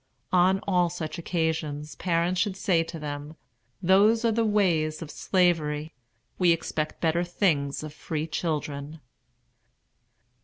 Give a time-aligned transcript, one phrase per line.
[0.33, 3.35] On all such occasions parents should say to them:
[3.83, 5.93] "Those are the ways of Slavery.
[6.39, 8.99] We expect better things of free children."